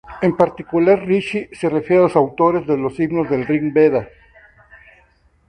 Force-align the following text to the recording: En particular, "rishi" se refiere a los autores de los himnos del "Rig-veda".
En 0.23 0.35
particular, 0.35 0.97
"rishi" 1.07 1.47
se 1.51 1.69
refiere 1.69 1.97
a 1.99 2.03
los 2.05 2.15
autores 2.15 2.65
de 2.65 2.75
los 2.75 2.99
himnos 2.99 3.29
del 3.29 3.45
"Rig-veda". 3.45 4.09